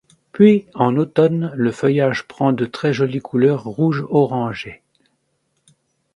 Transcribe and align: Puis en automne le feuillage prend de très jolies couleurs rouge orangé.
Puis 0.31 0.65
en 0.73 0.97
automne 0.97 1.51
le 1.53 1.71
feuillage 1.71 2.23
prend 2.27 2.53
de 2.53 2.65
très 2.65 2.91
jolies 2.91 3.19
couleurs 3.21 3.65
rouge 3.65 4.03
orangé. 4.09 4.81